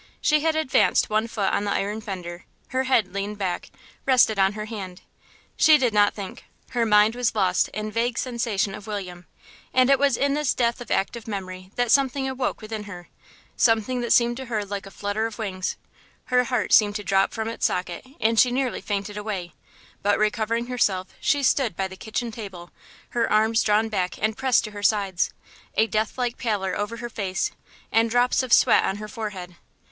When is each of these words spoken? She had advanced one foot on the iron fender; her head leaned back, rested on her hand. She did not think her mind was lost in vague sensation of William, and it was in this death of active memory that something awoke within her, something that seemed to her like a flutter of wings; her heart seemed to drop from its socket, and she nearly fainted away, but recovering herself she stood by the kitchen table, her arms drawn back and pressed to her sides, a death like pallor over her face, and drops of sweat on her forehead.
She 0.19 0.39
had 0.39 0.55
advanced 0.55 1.11
one 1.11 1.27
foot 1.27 1.53
on 1.53 1.63
the 1.65 1.69
iron 1.71 2.01
fender; 2.01 2.43
her 2.69 2.85
head 2.85 3.13
leaned 3.13 3.37
back, 3.37 3.69
rested 4.03 4.39
on 4.39 4.53
her 4.53 4.65
hand. 4.65 5.01
She 5.57 5.77
did 5.77 5.93
not 5.93 6.15
think 6.15 6.43
her 6.71 6.87
mind 6.87 7.13
was 7.13 7.35
lost 7.35 7.67
in 7.67 7.91
vague 7.91 8.17
sensation 8.17 8.73
of 8.73 8.87
William, 8.87 9.27
and 9.71 9.91
it 9.91 9.99
was 9.99 10.17
in 10.17 10.33
this 10.33 10.55
death 10.55 10.81
of 10.81 10.89
active 10.89 11.27
memory 11.27 11.69
that 11.75 11.91
something 11.91 12.27
awoke 12.27 12.61
within 12.61 12.85
her, 12.85 13.09
something 13.55 14.01
that 14.01 14.11
seemed 14.11 14.37
to 14.37 14.45
her 14.45 14.65
like 14.65 14.87
a 14.87 14.89
flutter 14.89 15.27
of 15.27 15.37
wings; 15.37 15.77
her 16.33 16.45
heart 16.45 16.73
seemed 16.73 16.95
to 16.95 17.03
drop 17.03 17.31
from 17.31 17.47
its 17.47 17.67
socket, 17.67 18.03
and 18.19 18.39
she 18.39 18.49
nearly 18.49 18.81
fainted 18.81 19.17
away, 19.17 19.53
but 20.01 20.17
recovering 20.17 20.65
herself 20.65 21.09
she 21.19 21.43
stood 21.43 21.75
by 21.77 21.87
the 21.87 21.95
kitchen 21.95 22.31
table, 22.31 22.71
her 23.09 23.31
arms 23.31 23.61
drawn 23.61 23.87
back 23.87 24.17
and 24.19 24.35
pressed 24.35 24.63
to 24.63 24.71
her 24.71 24.81
sides, 24.81 25.29
a 25.75 25.85
death 25.85 26.17
like 26.17 26.39
pallor 26.39 26.75
over 26.75 26.97
her 26.97 27.09
face, 27.11 27.51
and 27.91 28.09
drops 28.09 28.41
of 28.41 28.51
sweat 28.51 28.83
on 28.83 28.95
her 28.95 29.07
forehead. 29.07 29.57